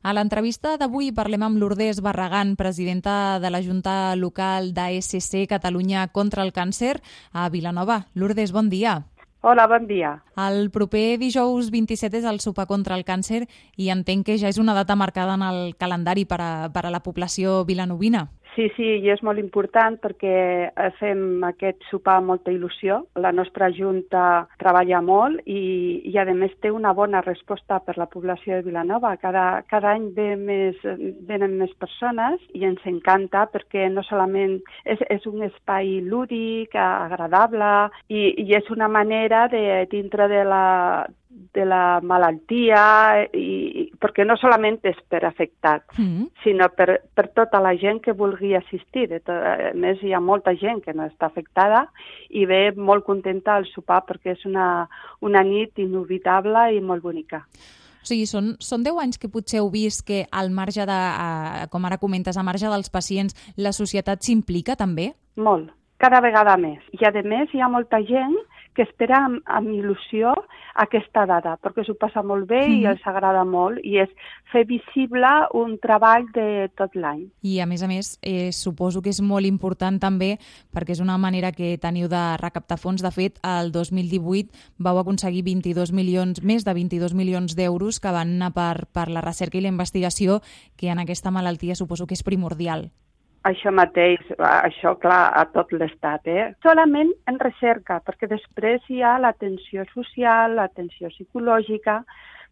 [0.00, 6.42] A l'entrevista d'avui parlem amb Lourdes Barragán, presidenta de la Junta Local d'ASC Catalunya contra
[6.42, 8.06] el Càncer a Vilanova.
[8.14, 9.02] Lourdes, bon dia.
[9.42, 10.22] Hola, bon dia.
[10.36, 14.58] El proper dijous 27 és el sopar contra el càncer i entenc que ja és
[14.60, 18.26] una data marcada en el calendari per a, per a la població vilanovina.
[18.54, 20.34] Sí, sí, i és molt important perquè
[20.66, 22.96] eh, fem aquest sopar amb molta il·lusió.
[23.22, 24.24] La nostra Junta
[24.58, 29.14] treballa molt i, i a més, té una bona resposta per la població de Vilanova.
[29.22, 30.82] Cada, cada any ve més,
[31.28, 37.70] venen més persones i ens encanta perquè no solament és, és un espai lúdic, agradable
[38.08, 40.64] i, i és una manera de, dintre de la,
[41.54, 46.28] de la malaltia, i, perquè no solament és per afectats, mm -hmm.
[46.42, 49.08] sinó per, per tota la gent que vulgui assistir.
[49.08, 51.88] De tot, a més, hi ha molta gent que no està afectada
[52.28, 54.88] i ve molt contenta al sopar perquè és una,
[55.20, 57.46] una nit inolvidable i molt bonica.
[58.00, 61.66] O sigui, són, són 10 anys que potser heu vist que al marge de, a,
[61.70, 65.12] com ara comentes, a marge dels pacients, la societat s'implica també?
[65.36, 65.68] Molt,
[66.00, 66.80] cada vegada més.
[66.96, 68.36] I a més hi ha molta gent
[68.74, 70.32] que espera amb, amb il·lusió
[70.80, 72.76] aquesta dada, perquè s'ho passa molt bé mm.
[72.78, 74.12] i els agrada molt, i és
[74.52, 77.26] fer visible un treball de tot l'any.
[77.42, 80.36] I a més a més, eh, suposo que és molt important també,
[80.74, 83.02] perquè és una manera que teniu de recaptar fons.
[83.02, 88.36] De fet, el 2018 vau aconseguir 22 milions, més de 22 milions d'euros que van
[88.38, 90.40] anar per, per la recerca i la investigació,
[90.76, 92.90] que en aquesta malaltia suposo que és primordial.
[93.48, 96.50] Això mateix, això clar, a tot l'estat, eh?
[96.64, 102.02] Solament en recerca, perquè després hi ha l'atenció social, l'atenció psicològica,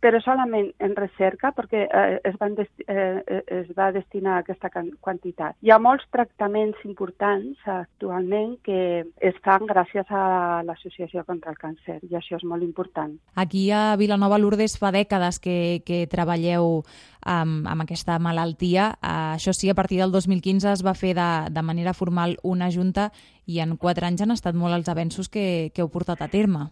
[0.00, 5.56] però solament en recerca perquè eh, es, van eh, eh, es va destinar aquesta quantitat.
[5.62, 11.98] Hi ha molts tractaments importants actualment que es fan gràcies a l'Associació contra el Càncer
[12.04, 13.16] i això és molt important.
[13.34, 16.82] Aquí a Vilanova Lourdes fa dècades que, que treballeu
[17.26, 18.92] amb, amb aquesta malaltia.
[19.00, 22.70] Uh, això sí, a partir del 2015 es va fer de, de manera formal una
[22.70, 23.10] junta
[23.46, 26.68] i en quatre anys han estat molt els avenços que, que heu portat a terme.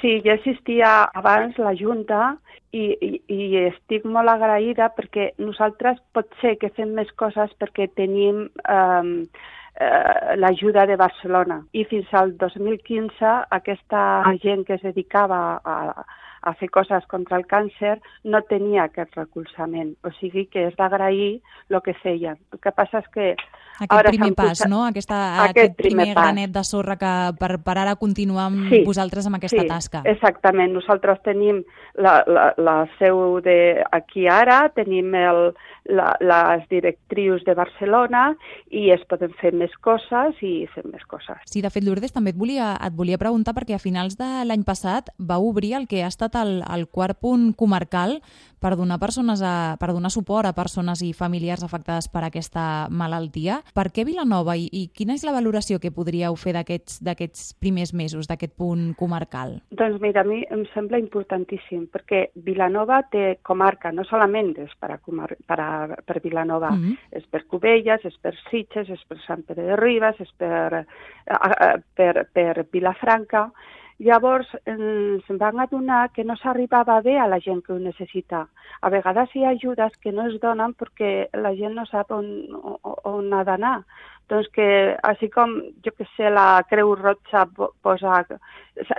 [0.00, 0.88] Sí, ja existia
[1.18, 2.36] abans la Junta
[2.70, 7.88] i, i, i estic molt agraïda perquè nosaltres pot ser que fem més coses perquè
[7.98, 9.08] tenim eh,
[9.80, 11.58] eh, l'ajuda de Barcelona.
[11.72, 14.04] I fins al 2015 aquesta
[14.44, 15.78] gent que es dedicava a,
[16.42, 19.94] a fer coses contra el càncer no tenia aquest recolzament.
[20.06, 21.38] O sigui que és d'agrair
[21.70, 22.38] el que feien.
[22.52, 23.32] El que passa és que...
[23.78, 24.70] Aquest ara primer pas, posat...
[24.72, 24.80] no?
[24.88, 28.80] Aquesta, aquest, aquest primer, primer granet de sorra que per, per ara continuar amb sí,
[28.86, 30.02] vosaltres amb aquesta sí, tasca.
[30.10, 30.74] exactament.
[30.74, 31.60] Nosaltres tenim
[31.94, 35.52] la, la, la seu de aquí ara, tenim el,
[35.88, 38.32] la, les directrius de Barcelona
[38.70, 41.38] i es poden fer més coses i fem més coses.
[41.46, 44.66] Sí, de fet, Lourdes, també et volia, et volia preguntar perquè a finals de l'any
[44.66, 48.18] passat va obrir el que ha estat el, el quart punt comarcal
[48.60, 53.60] per donar, persones a, per donar suport a persones i familiars afectades per aquesta malaltia.
[53.74, 58.28] Per què Vilanova i, i quina és la valoració que podríeu fer d'aquests primers mesos,
[58.28, 59.58] d'aquest punt comarcal?
[59.70, 64.92] Doncs mira, a mi em sembla importantíssim, perquè Vilanova té comarca, no solament és per,
[64.96, 65.70] a comar per, a,
[66.04, 66.98] per Vilanova, mm -hmm.
[67.12, 70.84] és per Cubelles, és per Sitges, és per Sant Pere de Ribes, és per,
[71.94, 73.50] per, per Vilafranca,
[73.98, 78.44] Llavors ens van adonar que no s'arribava bé a la gent que ho necessita.
[78.80, 82.28] A vegades hi ha ajudes que no es donen perquè la gent no sap on,
[82.84, 83.80] on ha d'anar.
[84.28, 84.68] Doncs que,
[85.08, 87.46] així com, jo que sé, la Creu Roja
[87.84, 88.22] posa...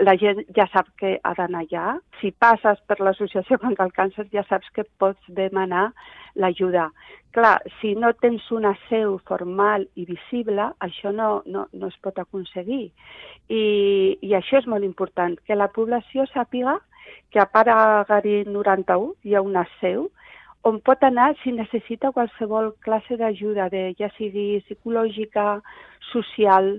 [0.03, 1.83] La gent ja sap que ha d'anar allà.
[2.19, 5.89] Si passes per l'associació contra el càncer ja saps que pots demanar
[6.35, 6.89] l'ajuda.
[7.35, 12.17] Clar, si no tens una seu formal i visible, això no, no, no es pot
[12.17, 12.89] aconseguir.
[13.53, 13.63] I,
[14.25, 16.79] I això és molt important, que la població sàpiga
[17.29, 20.09] que a part a Gari 91 hi ha una seu
[20.67, 25.59] on pot anar si necessita qualsevol classe d'ajuda, de, ja sigui psicològica,
[26.11, 26.73] social.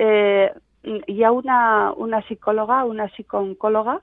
[0.00, 0.48] Eh,
[0.82, 1.60] hi ha una,
[1.96, 3.98] una psicòloga, una psicooncòloga,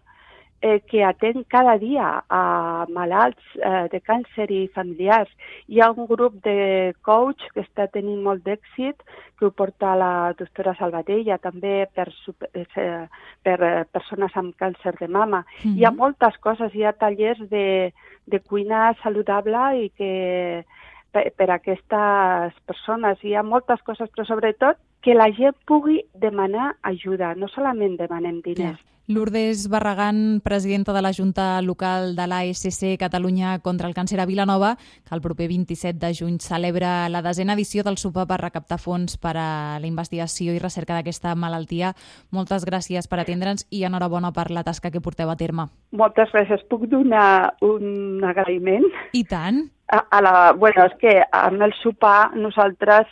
[0.61, 5.29] eh, que atén cada dia a malalts eh, de càncer i familiars.
[5.69, 9.03] Hi ha un grup de coach que està tenint molt d'èxit,
[9.37, 12.07] que ho porta la doctora Salvatella, també per,
[12.53, 13.05] eh,
[13.43, 15.45] per eh, persones amb càncer de mama.
[15.45, 15.77] Mm -hmm.
[15.77, 17.93] Hi ha moltes coses, hi ha tallers de,
[18.25, 20.65] de cuina saludable i que
[21.11, 23.23] per, per a aquestes persones.
[23.23, 28.41] Hi ha moltes coses, però sobretot que la gent pugui demanar ajuda, no solament demanem
[28.41, 28.81] diners.
[28.81, 34.25] Yeah Lourdes Barragán, presidenta de la Junta Local de l'ASC Catalunya contra el Càncer a
[34.25, 34.75] Vilanova,
[35.07, 39.15] que el proper 27 de juny celebra la desena edició del sopar per recaptar fons
[39.15, 41.93] per a la investigació i recerca d'aquesta malaltia.
[42.35, 45.69] Moltes gràcies per atendre'ns i enhorabona per la tasca que porteu a terme.
[45.95, 46.67] Moltes gràcies.
[46.67, 48.91] Puc donar un agraïment?
[49.15, 49.69] I tant.
[49.87, 53.07] A, a la, bueno, és que amb el sopar nosaltres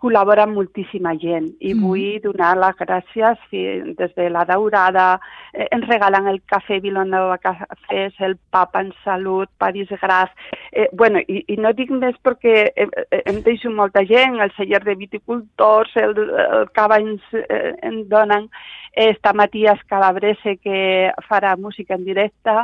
[0.00, 1.84] col·labora moltíssima gent i mm.
[1.84, 5.06] vull donar les gràcies des de la Daurada,
[5.52, 10.32] eh, ens regalen el cafè Vilanova Cafès, el papa en salut, París Gras,
[10.72, 14.52] eh, bueno, i, i no dic més perquè eh, eh, em deixo molta gent, el
[14.56, 18.48] celler de viticultors, el, el cava ens, eh, en donen,
[18.96, 22.54] està Matías Calabrese que farà música en directe,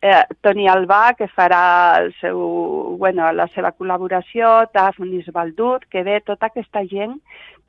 [0.00, 2.38] eh, Toni Albà que farà el seu,
[2.98, 4.98] bueno, la seva col·laboració, Taf
[5.32, 7.18] Baldut, que ve tota aquesta gent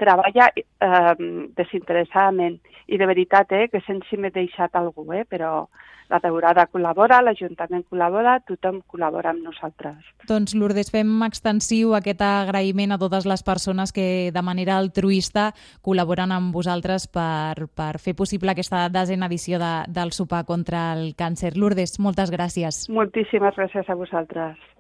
[0.02, 1.16] treballa eh,
[1.58, 5.68] desinteressadament i de veritat eh, que sense si m'he deixat algú, eh, però
[6.12, 9.96] la Daurada col·labora, l'Ajuntament col·labora, tothom col·labora amb nosaltres.
[10.30, 14.06] Doncs Lourdes, fem extensiu aquest agraïment a totes les persones que
[14.36, 15.52] de manera altruista
[15.86, 21.14] col·laboren amb vosaltres per, per fer possible aquesta desena edició de, del sopar contra el
[21.18, 21.56] càncer.
[21.58, 22.86] Lourdes, moltes gràcies.
[22.94, 24.73] Moltíssimes gràcies a vosaltres.